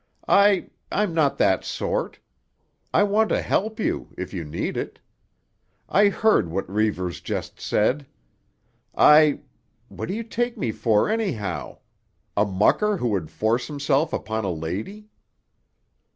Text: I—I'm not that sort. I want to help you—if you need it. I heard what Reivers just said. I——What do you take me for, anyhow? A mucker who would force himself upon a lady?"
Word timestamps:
I—I'm 0.27 1.13
not 1.13 1.37
that 1.37 1.63
sort. 1.63 2.17
I 2.91 3.03
want 3.03 3.29
to 3.29 3.39
help 3.39 3.79
you—if 3.79 4.33
you 4.33 4.43
need 4.43 4.75
it. 4.75 4.97
I 5.87 6.07
heard 6.09 6.49
what 6.49 6.67
Reivers 6.67 7.21
just 7.21 7.59
said. 7.59 8.07
I——What 8.97 10.07
do 10.07 10.15
you 10.15 10.23
take 10.23 10.57
me 10.57 10.71
for, 10.71 11.07
anyhow? 11.07 11.77
A 12.35 12.45
mucker 12.45 12.97
who 12.97 13.09
would 13.09 13.29
force 13.29 13.67
himself 13.67 14.11
upon 14.11 14.43
a 14.43 14.49
lady?" 14.49 15.07